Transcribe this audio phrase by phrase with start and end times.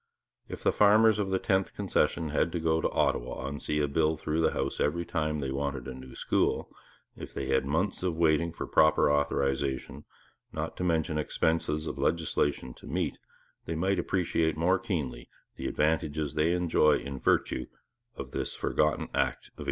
[0.49, 3.87] If the farmers of the Tenth Concession had to go to Ottawa and see a
[3.87, 6.71] bill through the House every time they wanted a new school,
[7.15, 10.05] if they had months of waiting for proper authorization,
[10.51, 13.19] not to mention expenses of legislation to meet,
[13.65, 17.67] they might appreciate more keenly the advantages they enjoy in virtue
[18.15, 19.57] of this forgotten Act of 1849.